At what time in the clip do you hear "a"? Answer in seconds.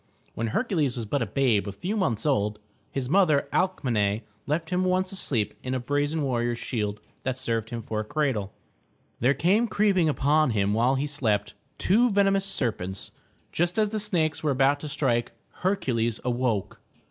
1.21-1.27, 1.67-1.71, 5.75-5.79, 7.99-8.03